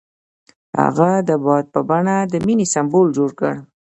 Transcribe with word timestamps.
هغه 0.79 1.09
د 1.27 1.29
باد 1.45 1.65
په 1.73 1.79
بڼه 1.89 2.15
د 2.33 2.35
مینې 2.45 2.65
سمبول 2.73 3.07
جوړ 3.17 3.29
کړ. 3.39 3.53